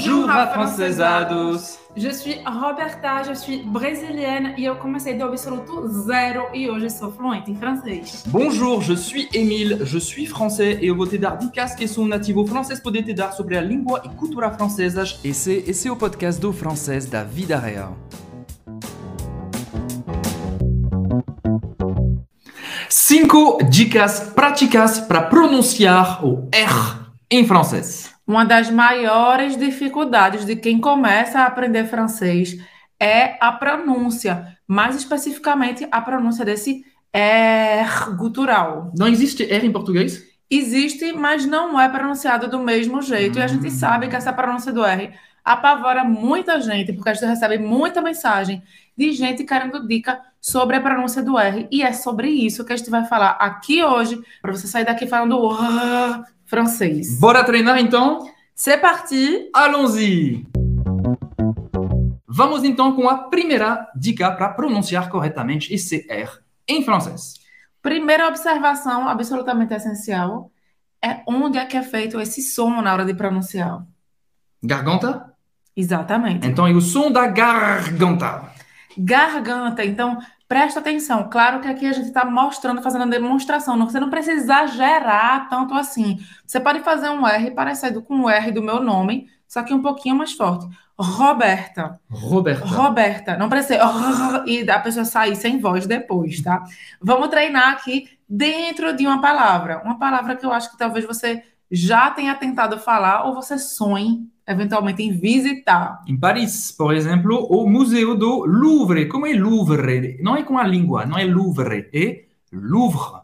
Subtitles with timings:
[0.00, 1.78] Bonjour, afrancesados!
[1.94, 7.12] Je suis Roberta, je suis brésilienne e eu comecei do absoluto zero e hoje sou
[7.12, 8.24] fluente em francês.
[8.28, 12.06] Bonjour, je suis Émile, je suis français e eu vou te dar dicas que sou
[12.06, 15.20] nativo francês poder te dar sobre a língua e cultura francesas.
[15.22, 17.94] Esse, esse é o podcast do francês da vida real.
[22.88, 28.09] Cinco dicas práticas para pronunciar o R em francês.
[28.30, 32.56] Uma das maiores dificuldades de quem começa a aprender francês
[32.96, 38.92] é a pronúncia, mais especificamente a pronúncia desse R gutural.
[38.96, 40.22] Não existe R em português?
[40.48, 43.40] Existe, mas não é pronunciado do mesmo jeito.
[43.40, 45.10] E a gente sabe que essa pronúncia do R
[45.44, 48.62] apavora muita gente, porque a gente recebe muita mensagem
[48.96, 51.66] de gente querendo dica sobre a pronúncia do R.
[51.68, 55.04] E é sobre isso que a gente vai falar aqui hoje, para você sair daqui
[55.04, 57.18] falando "Ah", francês.
[57.20, 58.28] Bora treinar então?
[58.56, 59.48] C'est parti!
[59.54, 60.44] Allons-y!
[62.26, 66.28] Vamos então com a primeira dica para pronunciar corretamente esse R
[66.66, 67.34] em francês.
[67.80, 70.50] Primeira observação absolutamente essencial
[71.02, 73.84] é onde é que é feito esse som na hora de pronunciar.
[74.62, 75.32] Garganta?
[75.76, 76.46] Exatamente.
[76.46, 78.52] Então é o som da garganta.
[78.98, 80.18] Garganta, então
[80.50, 81.30] presta atenção.
[81.30, 83.76] Claro que aqui a gente está mostrando, fazendo a demonstração.
[83.76, 86.18] Não, você não precisa exagerar tanto assim.
[86.44, 89.80] Você pode fazer um R parecido com o R do meu nome, só que um
[89.80, 90.66] pouquinho mais forte.
[90.98, 92.00] Roberta.
[92.10, 92.66] Roberta.
[92.66, 93.36] Roberta.
[93.36, 93.78] Não precisa
[94.44, 96.64] e a pessoa sair sem voz depois, tá?
[97.00, 99.80] Vamos treinar aqui dentro de uma palavra.
[99.84, 104.28] Uma palavra que eu acho que talvez você já tenha tentado falar ou você sonhe
[104.50, 106.02] eventualmente em visitar.
[106.06, 109.06] Em Paris, por exemplo, o Museu do Louvre.
[109.06, 110.18] Como é Louvre?
[110.22, 113.20] Não é com a língua, não é Louvre, é Louvre.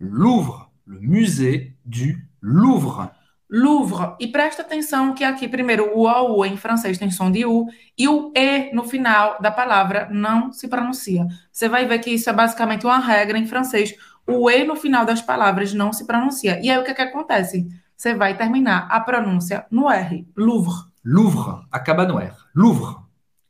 [0.00, 3.10] Louvre, le musée du Louvre.
[3.50, 4.14] Louvre.
[4.20, 8.06] E presta atenção que aqui, primeiro, o OU em francês tem som de U e
[8.06, 11.26] o E no final da palavra não se pronuncia.
[11.50, 13.94] Você vai ver que isso é basicamente uma regra em francês.
[14.26, 16.60] O E no final das palavras não se pronuncia.
[16.62, 17.66] E aí o que, que acontece?
[17.98, 20.24] Você vai terminar a pronúncia no R.
[20.36, 20.86] Louvre.
[21.04, 22.32] Louvre, acaba no R.
[22.54, 22.94] Louvre.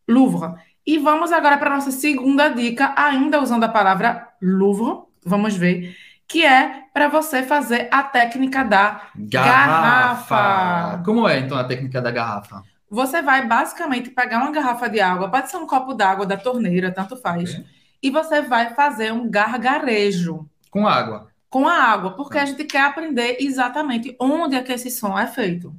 [0.08, 0.54] Louvre.
[0.86, 5.02] E vamos agora para a nossa segunda dica, ainda usando a palavra Louvre.
[5.22, 5.94] Vamos ver.
[6.26, 10.34] Que é para você fazer a técnica da Garrafa.
[10.34, 11.02] garrafa.
[11.04, 12.62] Como é então a técnica da garrafa?
[12.90, 16.90] Você vai basicamente pegar uma garrafa de água, pode ser um copo d'água da torneira,
[16.90, 17.52] tanto faz.
[17.52, 17.66] Ok.
[18.02, 21.28] E você vai fazer um gargarejo Com água.
[21.50, 25.26] Com a água, porque a gente quer aprender exatamente onde é que esse som é
[25.26, 25.74] feito.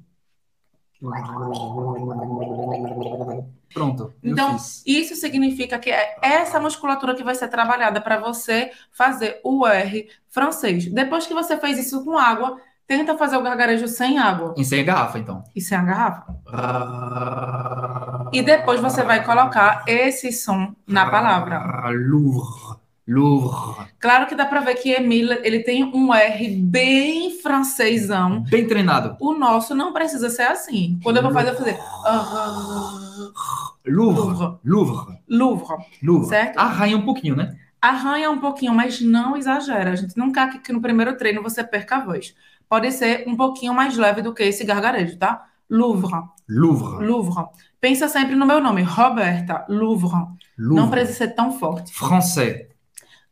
[3.74, 9.40] Pronto, Então, isso significa que é essa musculatura que vai ser trabalhada para você fazer
[9.44, 10.91] o R francês.
[10.91, 14.84] Depois que você fez isso com água, tenta fazer o gargarejo sem água Em sem
[14.84, 15.44] garrafa, então.
[15.56, 16.25] e sem a garrafa.
[18.31, 21.59] E depois você vai colocar esse som na palavra.
[21.91, 22.69] Louvre.
[23.09, 23.87] Louvre.
[23.99, 28.43] Claro que dá para ver que Emile, ele tem um R bem francêsão.
[28.43, 29.17] Bem treinado.
[29.19, 30.99] O nosso não precisa ser assim.
[31.01, 33.29] Quando eu vou fazer, eu vou fazer ah,
[33.87, 34.59] Louvre.
[34.63, 35.19] Louvre.
[35.27, 36.27] Louvre, Louvre.
[36.29, 36.59] certo?
[36.59, 37.57] Arranha um pouquinho, né?
[37.81, 39.91] Arranha um pouquinho, mas não exagera.
[39.91, 42.35] A gente não quer que no primeiro treino você perca a voz.
[42.67, 45.45] Pode ser um pouquinho mais leve do que esse gargarejo, tá?
[45.67, 46.11] Louvre,
[46.47, 47.05] Louvre.
[47.07, 47.45] Louvre.
[47.81, 50.11] Pensa sempre no meu nome, Roberta, Louvre.
[50.57, 50.91] Não Louvre.
[50.91, 51.91] precisa ser tão forte.
[51.91, 52.67] Français.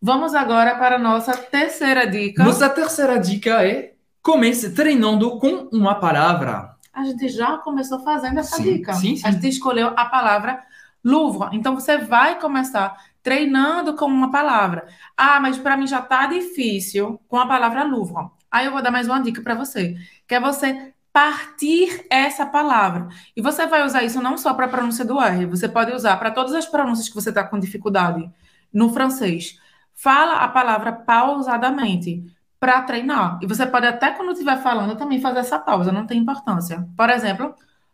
[0.02, 2.44] Vamos agora para a nossa terceira dica.
[2.44, 6.76] Nossa terceira dica é comece treinando com uma palavra.
[6.94, 8.94] A gente já começou fazendo essa Sim, dica.
[8.94, 9.28] sim, sim.
[9.28, 10.64] A gente escolheu a palavra
[11.04, 11.50] Louvre.
[11.54, 14.88] Então você vai começar treinando com uma palavra.
[15.16, 18.28] Ah, mas para mim já tá difícil com a palavra Louvre.
[18.52, 19.96] Aí eu vou dar mais uma dica para você,
[20.28, 23.08] que é você partir essa palavra.
[23.36, 26.18] E você vai usar isso não só para a pronúncia do R, você pode usar
[26.18, 28.30] para todas as pronúncias que você está com dificuldade
[28.72, 29.60] no francês.
[29.98, 32.24] Fala a palavra pausadamente
[32.60, 33.40] para treinar.
[33.42, 36.88] E você pode até quando estiver falando também fazer essa pausa, não tem importância.
[36.96, 37.54] Por exemplo,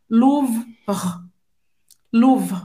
[0.10, 0.78] Louvre,
[2.12, 2.62] Louvre,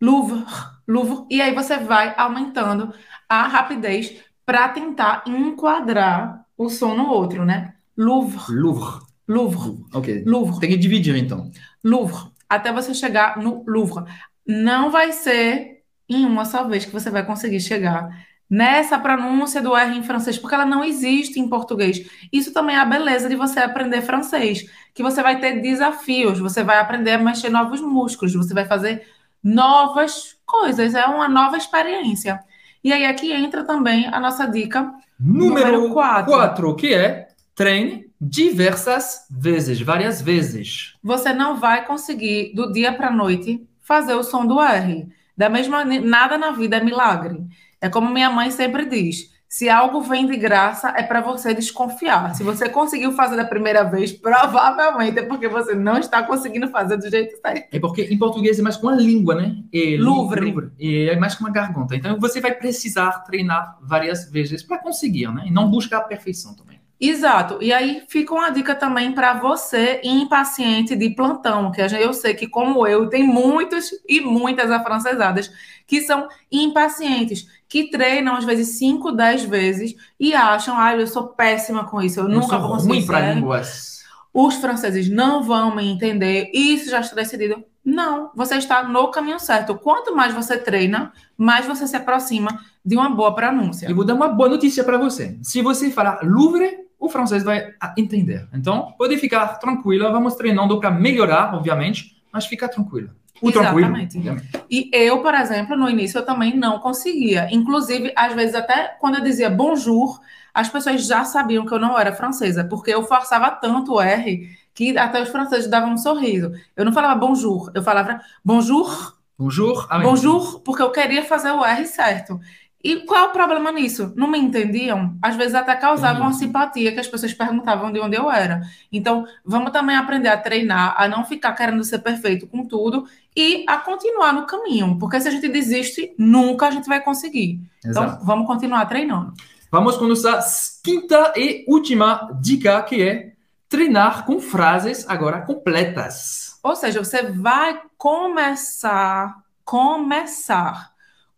[0.00, 0.44] Louvre,
[0.88, 1.26] Louvre.
[1.30, 2.92] E aí você vai aumentando
[3.28, 7.74] a rapidez para tentar enquadrar o som no outro, né?
[7.96, 9.06] Louvre, Louvre.
[9.28, 10.22] Louvre, Ok.
[10.24, 11.50] Louvre, Tem que dividir, então.
[11.82, 14.04] Louvre, até você chegar no Louvre.
[14.46, 15.75] Não vai ser
[16.08, 18.08] em uma só vez que você vai conseguir chegar
[18.48, 22.08] nessa pronúncia do R em francês, porque ela não existe em português.
[22.32, 26.62] Isso também é a beleza de você aprender francês, que você vai ter desafios, você
[26.62, 29.02] vai aprender a mexer novos músculos, você vai fazer
[29.42, 32.40] novas coisas, é uma nova experiência.
[32.82, 36.32] E aí aqui entra também a nossa dica Número Número quatro.
[36.32, 40.94] 4, que é treine diversas vezes, várias vezes.
[41.02, 45.08] Você não vai conseguir, do dia para a noite, fazer o som do R.
[45.36, 47.44] Da mesma nada na vida é milagre.
[47.80, 52.34] É como minha mãe sempre diz: se algo vem de graça, é para você desconfiar.
[52.34, 56.96] Se você conseguiu fazer da primeira vez, provavelmente é porque você não está conseguindo fazer
[56.96, 57.68] do jeito certo.
[57.72, 59.56] É porque em português é mais com a língua, né?
[59.72, 60.72] É, Louvre.
[60.78, 61.94] E é mais com a garganta.
[61.94, 65.44] Então você vai precisar treinar várias vezes para conseguir, né?
[65.46, 66.75] E não buscar a perfeição também.
[67.00, 67.58] Exato.
[67.60, 72.48] E aí fica uma dica também para você, impaciente de plantão, que eu sei que,
[72.48, 75.50] como eu, tem muitos e muitas afrancesadas
[75.86, 81.28] que são impacientes, que treinam às vezes 5, 10 vezes e acham, ah, eu sou
[81.28, 82.92] péssima com isso, eu, Eu nunca vou conseguir.
[82.94, 83.96] ruim para línguas.
[84.32, 87.62] Os franceses não vão me entender, isso já está decidido.
[87.84, 89.76] Não, você está no caminho certo.
[89.76, 92.48] Quanto mais você treina, mais você se aproxima
[92.84, 93.88] de uma boa pronúncia.
[93.88, 95.38] Eu vou dar uma boa notícia para você.
[95.40, 98.48] Se você falar Louvre, o francês vai entender.
[98.52, 100.10] Então, pode ficar tranquila.
[100.10, 103.10] Vamos treinando para melhorar, obviamente, mas fica tranquila.
[103.40, 103.96] O tranquilo.
[103.96, 104.46] Exatamente.
[104.70, 107.48] E eu, por exemplo, no início eu também não conseguia.
[107.50, 110.20] Inclusive, às vezes, até quando eu dizia bonjour,
[110.54, 114.48] as pessoas já sabiam que eu não era francesa, porque eu forçava tanto o R
[114.72, 116.52] que até os franceses davam um sorriso.
[116.74, 119.86] Eu não falava bonjour, eu falava bonjour, Bonjour.
[120.02, 122.40] Bonjour, porque eu queria fazer o R certo.
[122.86, 124.12] E qual é o problema nisso?
[124.14, 125.18] Não me entendiam?
[125.20, 126.38] Às vezes até causava uma Isso.
[126.38, 128.62] simpatia que as pessoas perguntavam de onde eu era.
[128.92, 133.04] Então, vamos também aprender a treinar, a não ficar querendo ser perfeito com tudo
[133.34, 137.60] e a continuar no caminho, porque se a gente desiste, nunca a gente vai conseguir.
[137.84, 138.24] Então, Exato.
[138.24, 139.34] vamos continuar treinando.
[139.68, 140.38] Vamos com nossa
[140.84, 143.32] quinta e última dica, que é
[143.68, 146.56] treinar com frases agora completas.
[146.62, 150.94] Ou seja, você vai começar, começar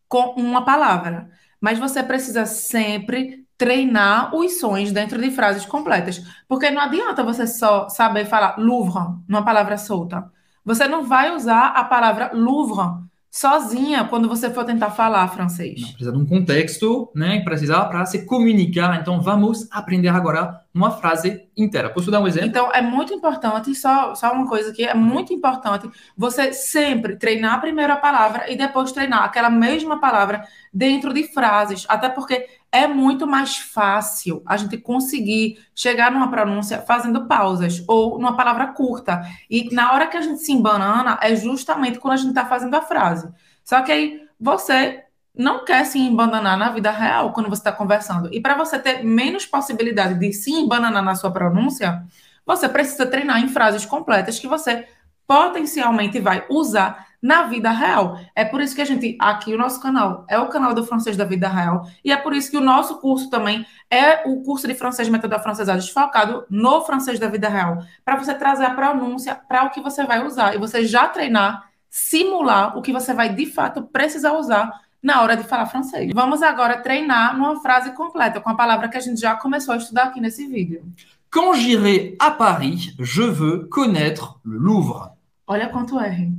[0.08, 1.28] com uma palavra,
[1.60, 7.46] mas você precisa sempre treinar os sons dentro de frases completas, porque não adianta você
[7.46, 10.30] só saber falar Louvre numa palavra solta.
[10.64, 15.80] Você não vai usar a palavra Louvre sozinha quando você for tentar falar francês.
[15.80, 17.40] Não, precisa de um contexto, né?
[17.40, 19.00] Precisa para se comunicar.
[19.00, 21.90] Então, vamos aprender agora uma frase inteira.
[21.90, 22.48] Posso dar um exemplo?
[22.48, 27.60] Então, é muito importante, só, só uma coisa aqui, é muito importante você sempre treinar
[27.90, 33.26] a palavra e depois treinar aquela mesma palavra dentro de frases, até porque é muito
[33.26, 39.22] mais fácil a gente conseguir chegar numa pronúncia fazendo pausas ou numa palavra curta.
[39.50, 42.74] E na hora que a gente se embanana, é justamente quando a gente está fazendo
[42.74, 43.28] a frase.
[43.64, 45.02] Só que aí você
[45.38, 48.28] não quer se embananar na vida real quando você está conversando.
[48.34, 52.02] E para você ter menos possibilidade de se embananar na sua pronúncia,
[52.44, 54.86] você precisa treinar em frases completas que você
[55.26, 58.18] potencialmente vai usar na vida real.
[58.34, 61.16] É por isso que a gente, aqui o nosso canal é o canal do francês
[61.16, 64.66] da vida real, e é por isso que o nosso curso também é o curso
[64.66, 69.34] de francês método afrancesados focado no francês da vida real, para você trazer a pronúncia
[69.34, 73.34] para o que você vai usar e você já treinar, simular o que você vai
[73.34, 76.10] de fato precisar usar na hora de falar francês.
[76.14, 79.78] Vamos agora treinar numa frase completa com a palavra que a gente já começou a
[79.78, 80.82] estudar aqui nesse vídeo.
[81.30, 85.10] Quand j'irai à Paris, je veux connaître le Louvre.
[85.46, 86.32] Olha quanto R.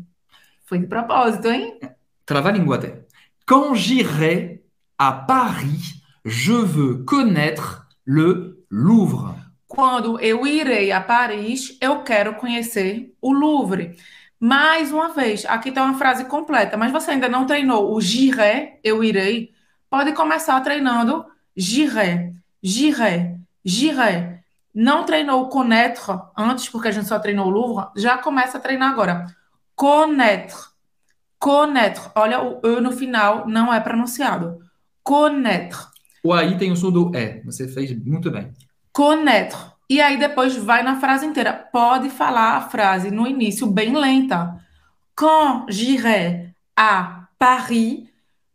[0.66, 1.80] Foi de propósito, hein?
[2.26, 3.06] Trava-língua até.
[3.46, 4.64] Quand j'irai
[4.98, 9.36] à Paris, je veux connaître le Louvre.
[9.68, 13.96] Quando eu irei a Paris, eu quero conhecer o Louvre.
[14.40, 18.80] Mais uma vez, aqui está uma frase completa, mas você ainda não treinou o j'irai,
[18.84, 19.52] eu irei,
[19.90, 24.40] pode começar treinando j'irai, j'irai, j'irai.
[24.74, 26.02] Não treinou o connaître
[26.38, 29.26] antes, porque a gente só treinou o Louvre, já começa a treinar agora.
[29.76, 30.56] Connaître,
[31.38, 32.10] connaître.
[32.16, 34.60] Olha, o E no final não é pronunciado.
[35.04, 35.80] Connaître.
[36.24, 37.42] O aí tem o som do E.
[37.44, 38.54] Você fez muito bem.
[38.94, 39.58] Connaître.
[39.90, 41.52] E aí depois vai na frase inteira.
[41.52, 44.56] Pode falar a frase no início bem lenta.
[45.16, 48.08] Quand j'irai à Paris,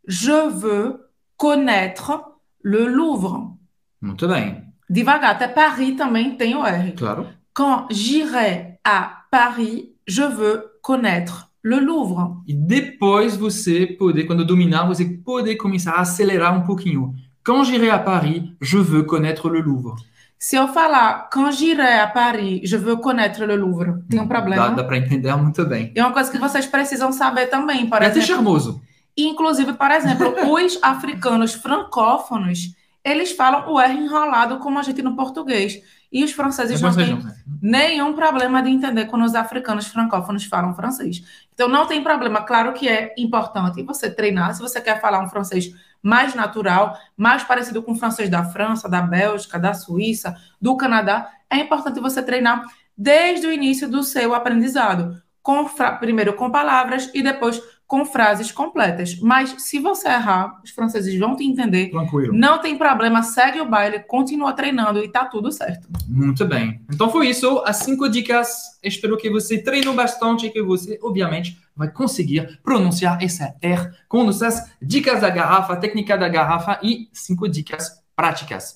[0.07, 2.23] je veux connaître
[2.63, 3.57] le Louvre.
[4.01, 4.63] Muito bem.
[4.89, 6.93] Devagar, até Paris também tem o R.
[6.95, 7.27] Claro.
[7.53, 12.43] Quand j'irai à Paris, je veux connaître le Louvre.
[12.47, 17.13] E depois você poder, quando dominar, você poder começar a acelerar um pouquinho.
[17.43, 19.95] Quand j'irai à Paris, je veux connaître le Louvre.
[20.37, 24.35] Se eu falar quand j'irai à Paris, je veux connaître le Louvre, tem um Dá,
[24.35, 24.69] problema.
[24.69, 25.91] dá para entender muito bem.
[25.95, 28.27] E é uma coisa que vocês precisam saber também, por É exemplo.
[28.27, 28.81] charmoso.
[29.17, 35.15] Inclusive, por exemplo, os africanos francófonos, eles falam o R enrolado como a gente no
[35.15, 35.79] português.
[36.15, 37.21] E os franceses não têm
[37.61, 41.21] nenhum problema de entender quando os africanos francófonos falam francês.
[41.53, 42.41] Então, não tem problema.
[42.41, 44.55] Claro que é importante você treinar.
[44.55, 48.87] Se você quer falar um francês mais natural, mais parecido com o francês da França,
[48.87, 52.63] da Bélgica, da Suíça, do Canadá, é importante você treinar
[52.97, 55.67] desde o início do seu aprendizado, com
[55.99, 59.19] primeiro com palavras e depois com frases completas.
[59.19, 61.89] Mas se você errar, os franceses vão te entender.
[61.89, 62.33] Tranquilo.
[62.33, 65.87] Não tem problema, segue o baile, continua treinando e tá tudo certo.
[66.07, 66.81] Muito bem.
[66.91, 68.79] Então foi isso, as cinco dicas.
[68.83, 74.23] Espero que você treinou bastante e que você, obviamente, vai conseguir pronunciar essa R com
[74.23, 78.75] nossas dicas da garrafa, técnica da garrafa e cinco dicas práticas.